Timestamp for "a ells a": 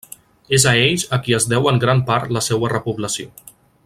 0.71-1.19